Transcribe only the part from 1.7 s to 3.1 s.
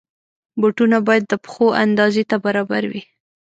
اندازې ته برابر وي.